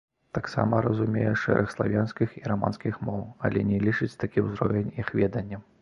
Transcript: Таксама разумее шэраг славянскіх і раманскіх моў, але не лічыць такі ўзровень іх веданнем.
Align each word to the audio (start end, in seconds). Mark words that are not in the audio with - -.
Таксама 0.35 0.79
разумее 0.85 1.33
шэраг 1.41 1.69
славянскіх 1.75 2.35
і 2.39 2.43
раманскіх 2.55 2.99
моў, 3.11 3.23
але 3.47 3.67
не 3.71 3.77
лічыць 3.87 4.15
такі 4.25 4.49
ўзровень 4.51 4.95
іх 5.07 5.19
веданнем. 5.23 5.61